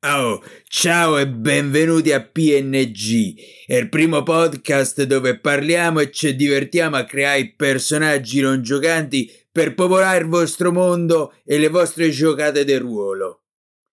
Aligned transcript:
Oh, 0.00 0.40
ciao 0.68 1.18
e 1.18 1.26
benvenuti 1.26 2.12
a 2.12 2.22
PNG, 2.22 3.34
è 3.66 3.74
il 3.74 3.88
primo 3.88 4.22
podcast 4.22 5.02
dove 5.02 5.40
parliamo 5.40 5.98
e 5.98 6.12
ci 6.12 6.36
divertiamo 6.36 6.94
a 6.94 7.02
creare 7.02 7.54
personaggi 7.56 8.40
non 8.40 8.62
giocanti 8.62 9.28
per 9.50 9.74
popolare 9.74 10.18
il 10.18 10.28
vostro 10.28 10.70
mondo 10.70 11.34
e 11.44 11.58
le 11.58 11.68
vostre 11.68 12.10
giocate 12.10 12.64
del 12.64 12.78
ruolo. 12.78 13.42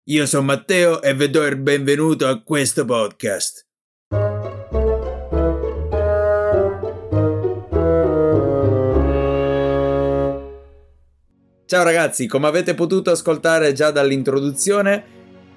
Io 0.08 0.26
sono 0.26 0.42
Matteo 0.42 1.00
e 1.00 1.14
vi 1.14 1.30
do 1.30 1.42
il 1.46 1.56
benvenuto 1.56 2.26
a 2.26 2.42
questo 2.42 2.84
podcast. 2.84 3.66
Ciao 11.66 11.82
ragazzi, 11.82 12.26
come 12.26 12.46
avete 12.46 12.74
potuto 12.74 13.10
ascoltare 13.10 13.72
già 13.72 13.90
dall'introduzione, 13.90 15.13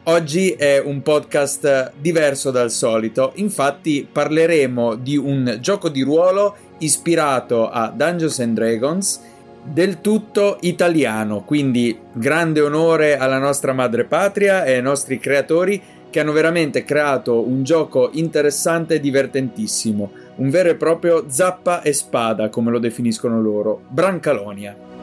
Oggi 0.09 0.51
è 0.51 0.79
un 0.79 1.01
podcast 1.01 1.91
diverso 1.99 2.49
dal 2.49 2.71
solito, 2.71 3.33
infatti 3.35 4.07
parleremo 4.09 4.95
di 4.95 5.17
un 5.17 5.57
gioco 5.59 5.89
di 5.89 6.01
ruolo 6.01 6.55
ispirato 6.77 7.69
a 7.69 7.91
Dungeons 7.93 8.39
and 8.39 8.53
Dragons, 8.55 9.19
del 9.63 9.99
tutto 9.99 10.59
italiano, 10.61 11.41
quindi 11.43 11.99
grande 12.13 12.61
onore 12.61 13.17
alla 13.17 13.37
nostra 13.37 13.73
madre 13.73 14.05
patria 14.05 14.63
e 14.63 14.75
ai 14.75 14.81
nostri 14.81 15.19
creatori 15.19 15.81
che 16.09 16.21
hanno 16.21 16.31
veramente 16.31 16.85
creato 16.85 17.45
un 17.45 17.65
gioco 17.65 18.09
interessante 18.13 18.95
e 18.95 18.99
divertentissimo, 19.01 20.11
un 20.35 20.49
vero 20.49 20.69
e 20.69 20.75
proprio 20.75 21.25
zappa 21.27 21.81
e 21.81 21.91
spada, 21.91 22.47
come 22.47 22.71
lo 22.71 22.79
definiscono 22.79 23.41
loro, 23.41 23.81
Brancalonia. 23.89 24.96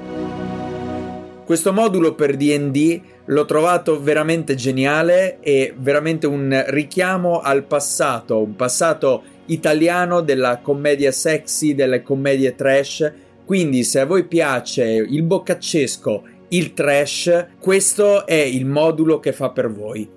Questo 1.44 1.74
modulo 1.74 2.14
per 2.14 2.36
DD 2.36 3.00
l'ho 3.26 3.44
trovato 3.44 4.00
veramente 4.00 4.54
geniale 4.54 5.40
e 5.40 5.74
veramente 5.76 6.26
un 6.26 6.64
richiamo 6.68 7.40
al 7.40 7.64
passato, 7.64 8.40
un 8.40 8.56
passato 8.56 9.22
italiano 9.46 10.22
della 10.22 10.60
commedia 10.62 11.12
sexy, 11.12 11.74
delle 11.74 12.02
commedie 12.02 12.54
trash. 12.54 13.12
Quindi 13.44 13.84
se 13.84 14.00
a 14.00 14.06
voi 14.06 14.24
piace 14.24 14.84
il 14.86 15.22
boccaccesco, 15.22 16.22
il 16.48 16.72
trash, 16.72 17.46
questo 17.58 18.24
è 18.24 18.40
il 18.40 18.64
modulo 18.64 19.20
che 19.20 19.34
fa 19.34 19.50
per 19.50 19.70
voi. 19.70 20.08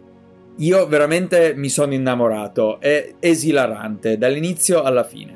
Io 0.56 0.88
veramente 0.88 1.54
mi 1.58 1.68
sono 1.68 1.94
innamorato, 1.94 2.80
è 2.80 3.16
esilarante 3.20 4.18
dall'inizio 4.18 4.82
alla 4.82 5.04
fine. 5.04 5.36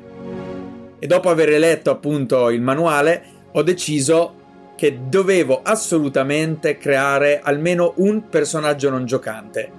E 0.98 1.06
dopo 1.06 1.28
aver 1.28 1.50
letto 1.58 1.90
appunto 1.90 2.48
il 2.48 2.62
manuale 2.62 3.24
ho 3.52 3.62
deciso 3.62 4.40
che 4.82 4.98
dovevo 5.08 5.60
assolutamente 5.62 6.76
creare 6.76 7.38
almeno 7.40 7.92
un 7.98 8.28
personaggio 8.28 8.90
non 8.90 9.06
giocante. 9.06 9.70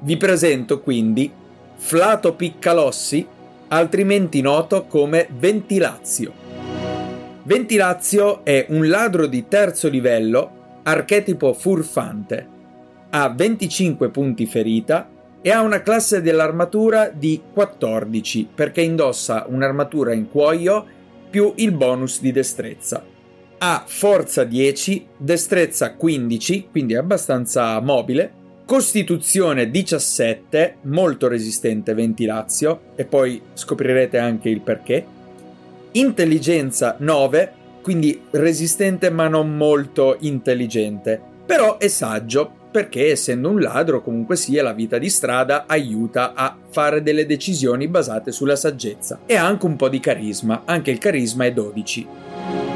Vi 0.00 0.16
presento 0.16 0.80
quindi 0.80 1.30
Flato 1.76 2.34
Piccalossi, 2.34 3.24
altrimenti 3.68 4.40
noto 4.40 4.86
come 4.86 5.28
Ventilazio. 5.38 6.32
Ventilazio 7.44 8.44
è 8.44 8.66
un 8.70 8.88
ladro 8.88 9.26
di 9.26 9.46
terzo 9.46 9.88
livello, 9.88 10.80
archetipo 10.82 11.52
furfante. 11.52 12.48
Ha 13.10 13.28
25 13.28 14.08
punti 14.08 14.46
ferita 14.46 15.08
e 15.40 15.52
ha 15.52 15.60
una 15.60 15.82
classe 15.82 16.20
dell'armatura 16.20 17.12
di 17.14 17.40
14 17.52 18.48
perché 18.52 18.80
indossa 18.80 19.46
un'armatura 19.48 20.12
in 20.14 20.28
cuoio 20.28 20.84
più 21.30 21.52
il 21.54 21.70
bonus 21.70 22.20
di 22.20 22.32
destrezza 22.32 23.12
ha 23.66 23.82
forza 23.86 24.44
10, 24.44 25.06
destrezza 25.16 25.94
15, 25.94 26.68
quindi 26.70 26.92
è 26.92 26.98
abbastanza 26.98 27.80
mobile, 27.80 28.30
costituzione 28.66 29.70
17, 29.70 30.76
molto 30.82 31.28
resistente 31.28 31.94
ventilazio, 31.94 32.80
e 32.94 33.06
poi 33.06 33.40
scoprirete 33.54 34.18
anche 34.18 34.50
il 34.50 34.60
perché, 34.60 35.06
intelligenza 35.92 36.96
9, 36.98 37.52
quindi 37.80 38.20
resistente 38.32 39.08
ma 39.08 39.28
non 39.28 39.56
molto 39.56 40.18
intelligente, 40.20 41.18
però 41.46 41.78
è 41.78 41.88
saggio 41.88 42.62
perché 42.70 43.12
essendo 43.12 43.48
un 43.48 43.60
ladro 43.60 44.02
comunque 44.02 44.36
sia 44.36 44.62
la 44.62 44.72
vita 44.74 44.98
di 44.98 45.08
strada 45.08 45.64
aiuta 45.66 46.34
a 46.34 46.54
fare 46.68 47.02
delle 47.02 47.24
decisioni 47.24 47.88
basate 47.88 48.30
sulla 48.30 48.56
saggezza. 48.56 49.20
E 49.24 49.36
ha 49.36 49.46
anche 49.46 49.64
un 49.64 49.76
po' 49.76 49.88
di 49.88 50.00
carisma, 50.00 50.62
anche 50.66 50.90
il 50.90 50.98
carisma 50.98 51.44
è 51.46 51.52
12. 51.52 52.73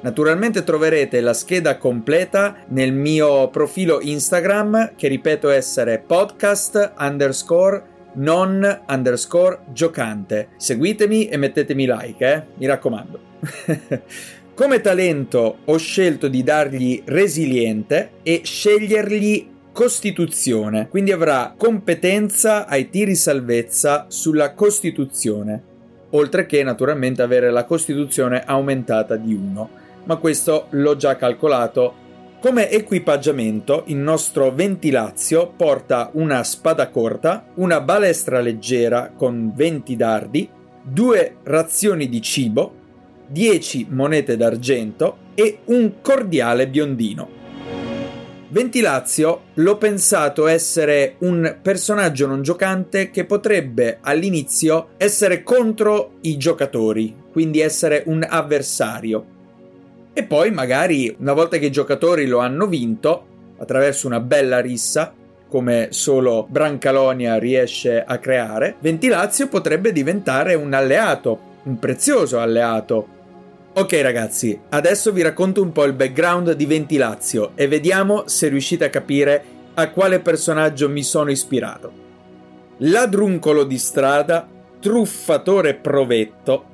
Naturalmente 0.00 0.62
troverete 0.62 1.20
la 1.20 1.34
scheda 1.34 1.76
completa 1.76 2.58
nel 2.68 2.92
mio 2.92 3.48
profilo 3.48 4.00
Instagram 4.00 4.92
che 4.94 5.08
ripeto 5.08 5.48
essere 5.48 5.98
podcast 5.98 6.92
underscore 6.96 7.96
non 8.14 8.82
underscore 8.86 9.58
giocante. 9.72 10.50
Seguitemi 10.56 11.28
e 11.28 11.36
mettetemi 11.36 11.86
like, 11.86 12.32
eh? 12.32 12.42
mi 12.58 12.66
raccomando. 12.66 13.20
Come 14.54 14.80
talento 14.80 15.58
ho 15.64 15.76
scelto 15.76 16.28
di 16.28 16.44
dargli 16.44 17.02
resiliente 17.04 18.10
e 18.22 18.42
scegliergli 18.44 19.50
costituzione, 19.72 20.88
quindi 20.88 21.10
avrà 21.10 21.54
competenza 21.56 22.66
ai 22.66 22.88
tiri 22.88 23.14
salvezza 23.14 24.06
sulla 24.08 24.54
costituzione, 24.54 25.62
oltre 26.10 26.46
che 26.46 26.62
naturalmente 26.62 27.22
avere 27.22 27.50
la 27.50 27.64
costituzione 27.64 28.42
aumentata 28.44 29.16
di 29.16 29.34
1 29.34 29.77
ma 30.08 30.16
questo 30.16 30.66
l'ho 30.70 30.96
già 30.96 31.16
calcolato. 31.16 32.06
Come 32.40 32.70
equipaggiamento, 32.70 33.84
il 33.86 33.96
nostro 33.96 34.50
ventilazio 34.50 35.52
porta 35.54 36.10
una 36.14 36.42
spada 36.44 36.88
corta, 36.88 37.46
una 37.54 37.80
balestra 37.80 38.40
leggera 38.40 39.12
con 39.14 39.52
20 39.54 39.96
dardi, 39.96 40.48
due 40.82 41.36
razioni 41.42 42.08
di 42.08 42.22
cibo, 42.22 42.74
10 43.26 43.88
monete 43.90 44.36
d'argento 44.36 45.18
e 45.34 45.58
un 45.66 45.94
cordiale 46.00 46.68
biondino. 46.68 47.36
Ventilazio 48.50 49.42
l'ho 49.54 49.76
pensato 49.76 50.46
essere 50.46 51.16
un 51.18 51.58
personaggio 51.60 52.26
non 52.26 52.40
giocante 52.40 53.10
che 53.10 53.26
potrebbe 53.26 53.98
all'inizio 54.00 54.90
essere 54.96 55.42
contro 55.42 56.12
i 56.22 56.38
giocatori, 56.38 57.14
quindi 57.30 57.60
essere 57.60 58.04
un 58.06 58.24
avversario 58.26 59.36
e 60.18 60.24
poi 60.24 60.50
magari 60.50 61.14
una 61.20 61.32
volta 61.32 61.58
che 61.58 61.66
i 61.66 61.70
giocatori 61.70 62.26
lo 62.26 62.40
hanno 62.40 62.66
vinto, 62.66 63.26
attraverso 63.56 64.08
una 64.08 64.18
bella 64.18 64.58
rissa, 64.58 65.14
come 65.48 65.90
solo 65.90 66.44
Brancalonia 66.48 67.38
riesce 67.38 68.02
a 68.02 68.18
creare, 68.18 68.74
Ventilazio 68.80 69.46
potrebbe 69.46 69.92
diventare 69.92 70.54
un 70.54 70.72
alleato, 70.72 71.38
un 71.62 71.78
prezioso 71.78 72.40
alleato. 72.40 73.06
Ok 73.74 73.92
ragazzi, 74.02 74.58
adesso 74.70 75.12
vi 75.12 75.22
racconto 75.22 75.62
un 75.62 75.70
po' 75.70 75.84
il 75.84 75.92
background 75.92 76.50
di 76.54 76.66
Ventilazio 76.66 77.52
e 77.54 77.68
vediamo 77.68 78.24
se 78.26 78.48
riuscite 78.48 78.86
a 78.86 78.90
capire 78.90 79.44
a 79.74 79.88
quale 79.90 80.18
personaggio 80.18 80.88
mi 80.88 81.04
sono 81.04 81.30
ispirato. 81.30 81.92
Ladruncolo 82.78 83.62
di 83.62 83.78
strada, 83.78 84.48
truffatore 84.80 85.74
provetto, 85.74 86.64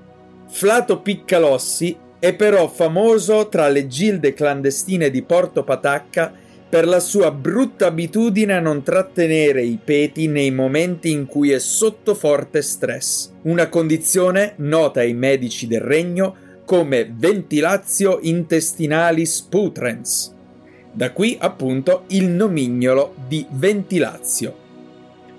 Flato 0.49 1.01
Piccalossi 1.01 1.99
è 2.25 2.33
però 2.35 2.69
famoso 2.69 3.49
tra 3.51 3.69
le 3.69 3.87
gilde 3.87 4.33
clandestine 4.33 5.11
di 5.11 5.21
Porto 5.21 5.63
Patacca 5.63 6.33
per 6.71 6.87
la 6.87 6.99
sua 6.99 7.31
brutta 7.31 7.89
abitudine 7.89 8.55
a 8.55 8.61
non 8.61 8.83
trattenere 8.83 9.63
i 9.63 9.79
peti 9.85 10.27
nei 10.27 10.51
momenti 10.51 11.11
in 11.11 11.27
cui 11.27 11.51
è 11.51 11.59
sotto 11.59 12.15
forte 12.15 12.63
stress, 12.63 13.31
una 13.43 13.69
condizione 13.69 14.55
nota 14.57 15.01
ai 15.01 15.13
medici 15.13 15.67
del 15.67 15.83
regno 15.83 16.35
come 16.65 17.13
ventilatio 17.15 18.21
intestinalis 18.23 19.43
putrens. 19.43 20.35
Da 20.93 21.13
qui 21.13 21.37
appunto 21.39 22.05
il 22.07 22.31
nomignolo 22.31 23.17
di 23.29 23.45
ventilazio. 23.51 24.57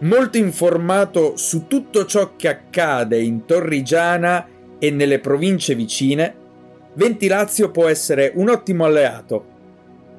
Molto 0.01 0.37
informato 0.37 1.35
su 1.35 1.65
tutto 1.65 2.05
ciò 2.05 2.35
che 2.35 2.47
accade 2.47 3.19
in 3.19 3.43
Torrigiana 3.45 4.47
e 4.77 4.91
nelle 4.91 5.17
province 5.17 5.73
vicine, 5.73 6.43
Ventilazio 6.97 7.71
può 7.71 7.89
essere 7.89 8.31
un 8.35 8.47
ottimo 8.49 8.85
alleato. 8.85 9.43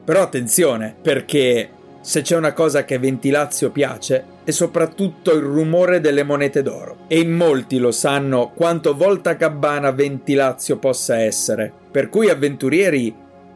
Però 0.05 0.21
attenzione, 0.21 0.95
perché 1.01 1.71
se 2.03 2.21
c'è 2.21 2.37
una 2.37 2.53
cosa 2.53 2.85
che 2.85 2.99
Ventilazio 2.99 3.71
piace 3.71 4.35
è 4.45 4.51
soprattutto 4.51 5.33
il 5.33 5.41
rumore 5.41 6.01
delle 6.01 6.23
monete 6.23 6.63
d'oro. 6.63 6.99
E 7.09 7.19
in 7.19 7.33
molti 7.33 7.79
lo 7.79 7.93
sanno 7.93 8.53
quanto 8.55 8.95
volta 8.95 9.37
cabbana 9.37 9.91
Ventilazio 9.91 10.77
possa 10.77 11.19
essere. 11.19 11.73
Per 11.91 12.11
cui 12.11 12.29
avventurieri, 12.29 13.15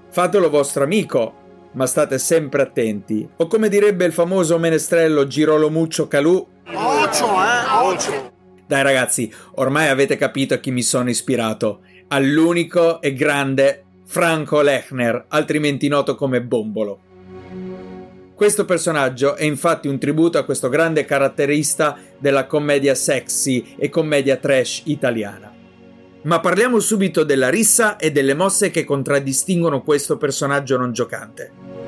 fatelo 0.09 0.49
vostro 0.49 0.85
amico, 0.85 1.35
ma 1.73 1.85
state 1.85 2.19
sempre 2.19 2.63
attenti. 2.63 3.29
O 3.37 3.47
come 3.47 3.69
direbbe 3.69 4.07
il 4.07 4.13
famoso 4.13 4.59
menestrello 4.59 5.27
Girolo 5.27 5.69
Muccio 5.69 6.09
Calù... 6.09 6.45
Ocio, 6.73 7.27
eh, 7.27 7.83
ocio! 7.83 8.33
Dai 8.67 8.83
ragazzi, 8.83 9.33
ormai 9.57 9.89
avete 9.89 10.17
capito 10.17 10.55
a 10.55 10.59
chi 10.59 10.71
mi 10.71 10.83
sono 10.83 11.11
ispirato 11.11 11.81
all'unico 12.13 13.01
e 13.01 13.13
grande 13.15 13.85
Franco 14.05 14.61
Lechner, 14.63 15.27
altrimenti 15.29 15.87
noto 15.87 16.17
come 16.17 16.43
Bombolo. 16.43 16.99
Questo 18.35 18.65
personaggio 18.65 19.37
è 19.37 19.45
infatti 19.45 19.87
un 19.87 19.99
tributo 19.99 20.39
a 20.39 20.45
questo 20.45 20.69
grande 20.69 21.05
caratterista 21.05 21.97
della 22.19 22.47
commedia 22.47 22.95
sexy 22.95 23.75
e 23.77 23.89
commedia 23.91 24.37
trash 24.37 24.83
italiana. 24.87 25.53
Ma 26.23 26.41
parliamo 26.41 26.81
subito 26.81 27.23
della 27.23 27.49
rissa 27.49 27.97
e 27.97 28.11
delle 28.11 28.35
mosse 28.35 28.71
che 28.71 28.85
contraddistinguono 28.85 29.83
questo 29.83 30.17
personaggio 30.17 30.77
non 30.77 30.93
giocante. 30.93 31.80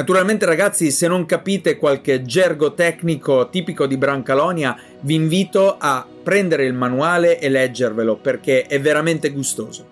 Naturalmente 0.00 0.46
ragazzi, 0.46 0.90
se 0.90 1.06
non 1.08 1.26
capite 1.26 1.76
qualche 1.76 2.22
gergo 2.22 2.72
tecnico 2.72 3.50
tipico 3.50 3.84
di 3.84 3.98
Brancalonia, 3.98 4.74
vi 5.00 5.12
invito 5.12 5.76
a 5.78 6.06
prendere 6.22 6.64
il 6.64 6.72
manuale 6.72 7.38
e 7.38 7.50
leggervelo 7.50 8.16
perché 8.16 8.62
è 8.62 8.80
veramente 8.80 9.28
gustoso. 9.28 9.86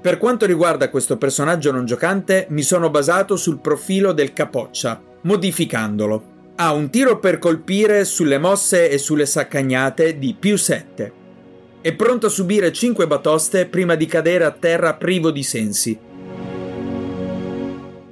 Per 0.00 0.16
quanto 0.18 0.46
riguarda 0.46 0.90
questo 0.90 1.16
personaggio 1.16 1.72
non 1.72 1.86
giocante, 1.86 2.46
mi 2.50 2.62
sono 2.62 2.88
basato 2.88 3.34
sul 3.34 3.58
profilo 3.58 4.12
del 4.12 4.32
capoccia, 4.32 5.02
modificandolo. 5.22 6.24
Ha 6.54 6.72
un 6.72 6.88
tiro 6.88 7.18
per 7.18 7.40
colpire 7.40 8.04
sulle 8.04 8.38
mosse 8.38 8.90
e 8.90 8.96
sulle 8.96 9.26
saccagnate 9.26 10.20
di 10.20 10.36
più 10.38 10.56
7. 10.56 11.12
È 11.80 11.92
pronto 11.94 12.26
a 12.26 12.30
subire 12.30 12.70
5 12.72 13.08
batoste 13.08 13.66
prima 13.66 13.96
di 13.96 14.06
cadere 14.06 14.44
a 14.44 14.52
terra 14.52 14.94
privo 14.94 15.32
di 15.32 15.42
sensi. 15.42 15.98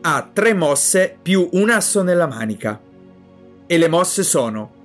Ha 0.03 0.31
3 0.33 0.55
mosse 0.55 1.17
più 1.21 1.49
un 1.53 1.71
asso 1.71 2.03
nella 2.03 2.27
manica. 2.27 2.81
E 3.67 3.79
le 3.79 3.89
mosse 3.89 4.23
sono 4.23 4.79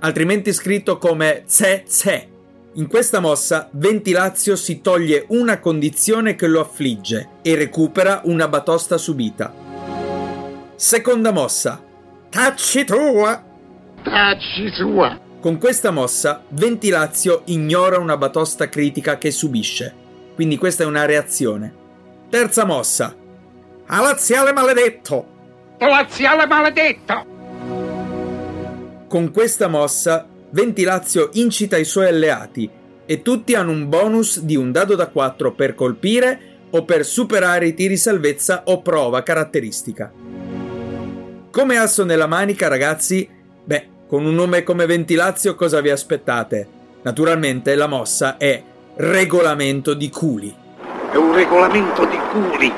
altrimenti 0.00 0.52
scritto 0.52 0.98
come 0.98 1.44
Tse 1.46 1.84
Tse 1.86 2.28
in 2.74 2.86
questa 2.86 3.20
mossa 3.20 3.68
Ventilazio 3.72 4.56
si 4.56 4.80
toglie 4.80 5.26
una 5.28 5.58
condizione 5.58 6.34
che 6.34 6.46
lo 6.46 6.60
affligge 6.60 7.28
e 7.42 7.54
recupera 7.54 8.22
una 8.24 8.48
batosta 8.48 8.96
subita. 8.96 9.52
Seconda 10.74 11.32
mossa. 11.32 11.82
Tacci 12.30 12.86
tua! 12.86 13.44
Tacci 14.02 14.72
tua! 14.74 15.20
Con 15.38 15.58
questa 15.58 15.90
mossa 15.90 16.42
Ventilazio 16.48 17.42
ignora 17.46 17.98
una 17.98 18.16
batosta 18.16 18.70
critica 18.70 19.18
che 19.18 19.30
subisce. 19.30 19.94
Quindi 20.34 20.56
questa 20.56 20.84
è 20.84 20.86
una 20.86 21.04
reazione. 21.04 21.81
Terza 22.32 22.64
mossa. 22.64 23.14
Alaziale 23.88 24.54
maledetto! 24.54 25.26
Alaziale 25.80 26.46
maledetto! 26.46 27.26
Con 29.06 29.30
questa 29.30 29.68
mossa 29.68 30.26
Ventilazio 30.48 31.28
incita 31.34 31.76
i 31.76 31.84
suoi 31.84 32.06
alleati 32.06 32.70
e 33.04 33.20
tutti 33.20 33.54
hanno 33.54 33.72
un 33.72 33.86
bonus 33.90 34.40
di 34.40 34.56
un 34.56 34.72
dado 34.72 34.94
da 34.94 35.08
4 35.08 35.52
per 35.52 35.74
colpire 35.74 36.40
o 36.70 36.86
per 36.86 37.04
superare 37.04 37.66
i 37.66 37.74
tiri 37.74 37.98
salvezza 37.98 38.62
o 38.64 38.80
prova 38.80 39.22
caratteristica. 39.22 40.10
Come 41.50 41.76
asso 41.76 42.02
nella 42.02 42.26
manica, 42.26 42.66
ragazzi? 42.66 43.28
Beh, 43.62 43.88
con 44.06 44.24
un 44.24 44.34
nome 44.34 44.62
come 44.62 44.86
Ventilazio 44.86 45.54
cosa 45.54 45.82
vi 45.82 45.90
aspettate? 45.90 46.66
Naturalmente 47.02 47.74
la 47.74 47.88
mossa 47.88 48.38
è 48.38 48.62
Regolamento 48.94 49.92
di 49.92 50.08
culi. 50.08 50.60
È 51.12 51.16
un 51.16 51.34
regolamento 51.34 52.06
di 52.06 52.16
culi. 52.30 52.72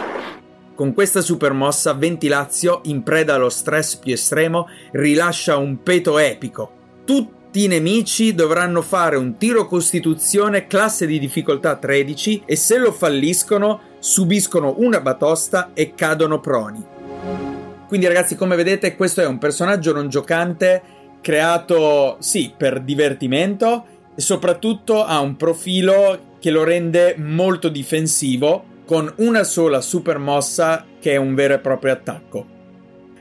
Con 0.74 0.92
questa 0.92 1.20
supermossa 1.20 1.94
Ventilazio, 1.94 2.80
in 2.84 3.02
preda 3.02 3.34
allo 3.34 3.48
stress 3.48 3.96
più 3.96 4.12
estremo, 4.12 4.68
rilascia 4.92 5.56
un 5.56 5.82
peto 5.82 6.18
epico. 6.18 6.72
Tutti 7.04 7.42
tutti 7.54 7.66
i 7.66 7.68
nemici 7.68 8.34
dovranno 8.34 8.82
fare 8.82 9.14
un 9.14 9.36
tiro 9.36 9.68
costituzione 9.68 10.66
classe 10.66 11.06
di 11.06 11.20
difficoltà 11.20 11.76
13 11.76 12.42
e 12.46 12.56
se 12.56 12.78
lo 12.78 12.90
falliscono 12.90 13.80
subiscono 14.00 14.74
una 14.78 15.00
batosta 15.00 15.70
e 15.72 15.94
cadono 15.94 16.40
proni. 16.40 16.84
Quindi 17.86 18.08
ragazzi 18.08 18.34
come 18.34 18.56
vedete 18.56 18.96
questo 18.96 19.20
è 19.20 19.26
un 19.26 19.38
personaggio 19.38 19.92
non 19.92 20.08
giocante 20.08 20.82
creato 21.20 22.16
sì 22.18 22.52
per 22.56 22.80
divertimento 22.80 23.84
e 24.16 24.20
soprattutto 24.20 25.04
ha 25.04 25.20
un 25.20 25.36
profilo 25.36 26.33
che 26.44 26.50
lo 26.50 26.62
rende 26.62 27.14
molto 27.16 27.70
difensivo 27.70 28.82
con 28.84 29.10
una 29.16 29.44
sola 29.44 29.80
super 29.80 30.18
mossa 30.18 30.84
che 31.00 31.12
è 31.12 31.16
un 31.16 31.34
vero 31.34 31.54
e 31.54 31.58
proprio 31.58 31.94
attacco. 31.94 32.46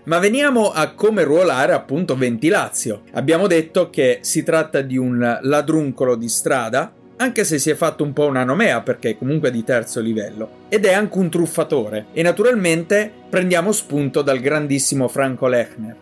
Ma 0.04 0.20
veniamo 0.20 0.74
a 0.74 0.92
come 0.92 1.24
ruolare 1.24 1.72
appunto 1.72 2.18
Ventilazio. 2.18 3.04
Abbiamo 3.14 3.48
detto 3.48 3.90
che 3.90 4.18
si 4.24 4.44
tratta 4.44 4.82
di 4.82 4.98
un 4.98 5.40
ladruncolo 5.42 6.18
di 6.18 6.28
strada, 6.28 6.92
anche 7.16 7.46
se 7.46 7.60
si 7.60 7.70
è 7.70 7.76
fatto 7.76 8.04
un 8.04 8.12
po' 8.12 8.26
una 8.26 8.44
nomea 8.44 8.82
perché 8.82 9.12
è 9.12 9.18
comunque 9.18 9.52
di 9.52 9.64
terzo 9.64 10.02
livello, 10.02 10.66
ed 10.68 10.84
è 10.84 10.92
anche 10.92 11.18
un 11.18 11.30
truffatore. 11.30 12.08
E 12.12 12.24
naturalmente 12.24 13.10
prendiamo 13.30 13.72
spunto 13.72 14.22
dal 14.22 14.42
grandissimo 14.42 15.08
Franco 15.08 15.48
Lechner. 15.48 15.96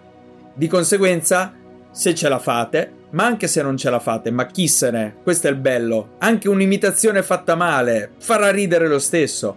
Di 0.56 0.66
conseguenza, 0.66 1.54
se 1.92 2.16
ce 2.16 2.30
la 2.30 2.40
fate, 2.40 2.94
ma 3.12 3.26
anche 3.26 3.48
se 3.48 3.62
non 3.62 3.78
ce 3.78 3.90
la 3.90 4.00
fate, 4.00 4.32
ma 4.32 4.46
chi 4.46 4.68
se 4.68 4.90
ne? 4.92 5.16
Questo 5.22 5.48
è 5.48 5.50
il 5.50 5.58
bello. 5.58 6.16
Anche 6.20 6.48
un'imitazione 6.48 7.22
fatta 7.24 7.56
male 7.56 8.12
farà 8.20 8.50
ridere 8.52 8.88
lo 8.88 9.00
stesso. 9.00 9.56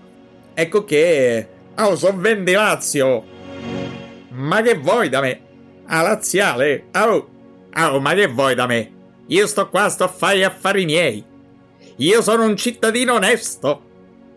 Ecco 0.55 0.85
che... 0.85 1.49
Oh, 1.77 1.97
sono 1.97 2.19
Ventilazio! 2.19 3.25
Ma 4.31 4.63
che 4.63 4.75
vuoi 4.77 5.09
da 5.09 5.21
me? 5.21 5.41
A 5.87 6.03
laziale? 6.03 6.87
Oh, 6.95 7.29
oh, 7.77 8.01
ma 8.01 8.15
che 8.15 8.27
vuoi 8.27 8.55
da 8.55 8.67
me? 8.67 8.91
Io 9.29 9.47
sto 9.47 9.69
qua, 9.69 9.89
sto 9.89 10.05
a 10.05 10.09
fare 10.09 10.39
gli 10.39 10.43
affari 10.43 10.85
miei. 10.85 11.25
Io 11.97 12.23
sono 12.23 12.45
un 12.45 12.57
cittadino 12.57 13.15
onesto. 13.15 13.83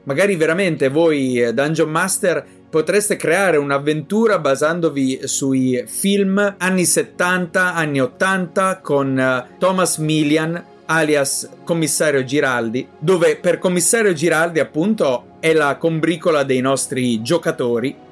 Magari 0.04 0.36
veramente 0.36 0.90
voi, 0.90 1.42
eh, 1.42 1.54
Dungeon 1.54 1.90
Master, 1.90 2.46
potreste 2.70 3.16
creare 3.16 3.58
un'avventura 3.58 4.40
basandovi 4.40 5.22
sui 5.24 5.84
film 5.88 6.56
anni 6.58 6.86
70, 6.86 7.74
anni 7.74 8.02
80 8.02 8.80
con 8.82 9.18
uh, 9.18 9.58
Thomas 9.58 9.98
Millian 9.98 10.64
alias 10.86 11.50
Commissario 11.64 12.24
Giraldi, 12.24 12.88
dove 12.98 13.38
per 13.38 13.60
Commissario 13.60 14.14
Giraldi 14.14 14.60
appunto 14.60 15.36
è 15.40 15.54
la 15.54 15.78
combricola 15.78 16.44
dei 16.44 16.62
nostri 16.62 17.22
giocatori 17.22 18.06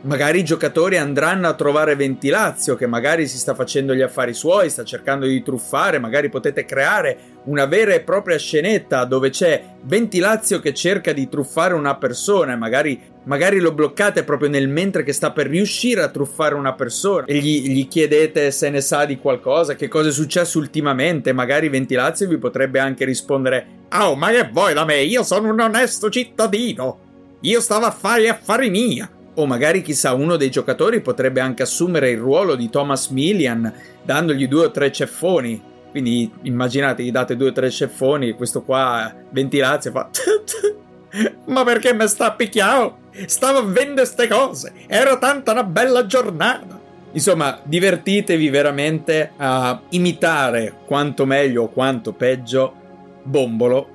Magari 0.00 0.38
i 0.38 0.44
giocatori 0.44 0.96
andranno 0.96 1.48
a 1.48 1.54
trovare 1.54 1.96
Ventilazio 1.96 2.76
che 2.76 2.86
magari 2.86 3.26
si 3.26 3.36
sta 3.36 3.56
facendo 3.56 3.96
gli 3.96 4.00
affari 4.00 4.32
suoi, 4.32 4.70
sta 4.70 4.84
cercando 4.84 5.26
di 5.26 5.42
truffare, 5.42 5.98
magari 5.98 6.28
potete 6.28 6.64
creare 6.64 7.18
una 7.46 7.66
vera 7.66 7.94
e 7.94 8.02
propria 8.02 8.38
scenetta 8.38 9.04
dove 9.04 9.30
c'è 9.30 9.60
Ventilazio 9.82 10.60
che 10.60 10.72
cerca 10.72 11.12
di 11.12 11.28
truffare 11.28 11.74
una 11.74 11.96
persona 11.96 12.52
e 12.52 12.56
magari, 12.56 13.00
magari 13.24 13.58
lo 13.58 13.72
bloccate 13.72 14.22
proprio 14.22 14.48
nel 14.48 14.68
mentre 14.68 15.02
che 15.02 15.12
sta 15.12 15.32
per 15.32 15.48
riuscire 15.48 16.00
a 16.00 16.10
truffare 16.10 16.54
una 16.54 16.74
persona 16.74 17.24
e 17.26 17.38
gli, 17.38 17.68
gli 17.68 17.88
chiedete 17.88 18.52
se 18.52 18.70
ne 18.70 18.80
sa 18.80 19.04
di 19.04 19.18
qualcosa, 19.18 19.74
che 19.74 19.88
cosa 19.88 20.10
è 20.10 20.12
successo 20.12 20.60
ultimamente, 20.60 21.32
magari 21.32 21.68
Ventilazio 21.68 22.28
vi 22.28 22.38
potrebbe 22.38 22.78
anche 22.78 23.04
rispondere 23.04 23.66
Oh, 23.90 24.14
ma 24.14 24.30
che 24.30 24.48
vuoi 24.52 24.74
da 24.74 24.84
me? 24.84 25.00
Io 25.00 25.24
sono 25.24 25.50
un 25.50 25.58
onesto 25.58 26.08
cittadino! 26.08 27.00
Io 27.40 27.60
stavo 27.60 27.86
a 27.86 27.90
fare 27.90 28.22
gli 28.22 28.28
affari 28.28 28.70
mia! 28.70 29.10
O 29.38 29.46
magari 29.46 29.82
chissà 29.82 30.14
uno 30.14 30.36
dei 30.36 30.50
giocatori 30.50 31.00
potrebbe 31.00 31.40
anche 31.40 31.62
assumere 31.62 32.10
il 32.10 32.18
ruolo 32.18 32.56
di 32.56 32.68
Thomas 32.68 33.08
Millian 33.08 33.72
dandogli 34.02 34.48
due 34.48 34.66
o 34.66 34.70
tre 34.70 34.90
ceffoni. 34.90 35.62
Quindi 35.90 36.30
immaginate, 36.42 37.02
gli 37.02 37.10
date 37.10 37.36
due 37.36 37.48
o 37.48 37.52
tre 37.52 37.70
ceffoni 37.70 38.28
e 38.28 38.34
questo 38.34 38.62
qua 38.62 39.12
ventilazio 39.30 39.90
fa... 39.90 40.10
Ma 41.46 41.64
perché 41.64 41.94
mi 41.94 42.06
sta 42.06 42.32
picchiando? 42.32 42.98
Stavo 43.26 43.58
a 43.58 43.62
vendere 43.62 44.06
ste 44.06 44.28
cose. 44.28 44.72
Era 44.86 45.16
tanta 45.18 45.52
una 45.52 45.64
bella 45.64 46.04
giornata. 46.04 46.78
Insomma, 47.12 47.60
divertitevi 47.62 48.50
veramente 48.50 49.32
a 49.36 49.80
imitare 49.90 50.74
quanto 50.84 51.24
meglio 51.24 51.62
o 51.62 51.68
quanto 51.68 52.12
peggio 52.12 52.74
Bombolo. 53.22 53.90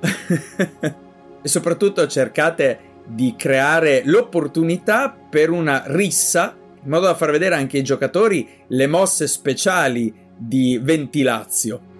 e 1.42 1.48
soprattutto 1.48 2.06
cercate 2.06 2.92
di 3.06 3.34
creare 3.36 4.02
l'opportunità 4.04 5.10
per 5.10 5.50
una 5.50 5.84
rissa 5.86 6.56
in 6.84 6.90
modo 6.90 7.06
da 7.06 7.14
far 7.14 7.30
vedere 7.30 7.54
anche 7.54 7.78
ai 7.78 7.82
giocatori 7.82 8.46
le 8.68 8.86
mosse 8.86 9.26
speciali 9.26 10.12
di 10.36 10.78
Ventilazio. 10.82 11.92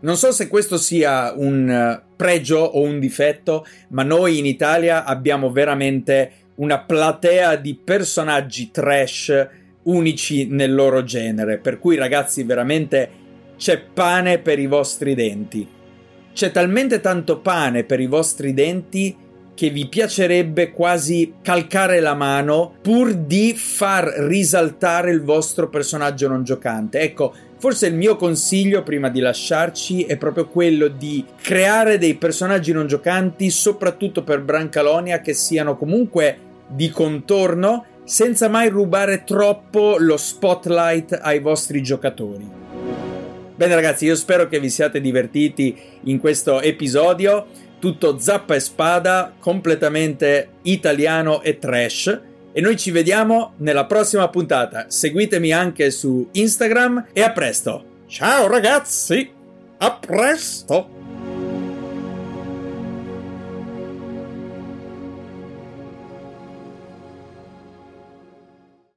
Non 0.00 0.16
so 0.16 0.32
se 0.32 0.48
questo 0.48 0.78
sia 0.78 1.32
un 1.36 1.68
eh, 1.68 2.02
pregio 2.16 2.58
o 2.58 2.80
un 2.82 2.98
difetto, 2.98 3.66
ma 3.88 4.02
noi 4.02 4.38
in 4.38 4.46
Italia 4.46 5.04
abbiamo 5.04 5.50
veramente 5.50 6.32
una 6.56 6.80
platea 6.80 7.56
di 7.56 7.74
personaggi 7.74 8.70
trash 8.70 9.48
unici 9.82 10.46
nel 10.46 10.74
loro 10.74 11.04
genere, 11.04 11.58
per 11.58 11.78
cui 11.78 11.96
ragazzi 11.96 12.42
veramente 12.44 13.10
c'è 13.56 13.80
pane 13.80 14.38
per 14.38 14.58
i 14.58 14.66
vostri 14.66 15.14
denti. 15.14 15.66
C'è 16.32 16.50
talmente 16.50 17.00
tanto 17.00 17.40
pane 17.40 17.84
per 17.84 18.00
i 18.00 18.06
vostri 18.06 18.54
denti 18.54 19.16
che 19.58 19.70
vi 19.70 19.88
piacerebbe 19.88 20.70
quasi 20.70 21.34
calcare 21.42 21.98
la 21.98 22.14
mano 22.14 22.74
pur 22.80 23.12
di 23.12 23.54
far 23.56 24.06
risaltare 24.06 25.10
il 25.10 25.24
vostro 25.24 25.68
personaggio 25.68 26.28
non 26.28 26.44
giocante. 26.44 27.00
Ecco, 27.00 27.34
forse 27.58 27.88
il 27.88 27.96
mio 27.96 28.14
consiglio 28.14 28.84
prima 28.84 29.08
di 29.08 29.18
lasciarci 29.18 30.04
è 30.04 30.16
proprio 30.16 30.46
quello 30.46 30.86
di 30.86 31.24
creare 31.42 31.98
dei 31.98 32.14
personaggi 32.14 32.70
non 32.70 32.86
giocanti, 32.86 33.50
soprattutto 33.50 34.22
per 34.22 34.42
Brancalonia, 34.42 35.20
che 35.20 35.32
siano 35.32 35.76
comunque 35.76 36.38
di 36.68 36.88
contorno 36.90 37.84
senza 38.04 38.48
mai 38.48 38.68
rubare 38.68 39.24
troppo 39.24 39.96
lo 39.98 40.16
spotlight 40.16 41.18
ai 41.20 41.40
vostri 41.40 41.82
giocatori. 41.82 42.48
Bene 43.56 43.74
ragazzi, 43.74 44.04
io 44.04 44.14
spero 44.14 44.46
che 44.46 44.60
vi 44.60 44.70
siate 44.70 45.00
divertiti 45.00 45.76
in 46.04 46.20
questo 46.20 46.60
episodio, 46.60 47.66
tutto 47.78 48.18
zappa 48.18 48.54
e 48.54 48.60
spada, 48.60 49.32
completamente 49.38 50.48
italiano 50.62 51.42
e 51.42 51.58
trash. 51.58 52.20
E 52.52 52.60
noi 52.60 52.76
ci 52.76 52.90
vediamo 52.90 53.52
nella 53.58 53.86
prossima 53.86 54.28
puntata. 54.28 54.86
Seguitemi 54.88 55.52
anche 55.52 55.90
su 55.90 56.28
Instagram 56.32 57.08
e 57.12 57.22
a 57.22 57.30
presto. 57.30 57.84
Ciao 58.06 58.48
ragazzi, 58.48 59.30
a 59.78 59.92
presto! 59.92 60.97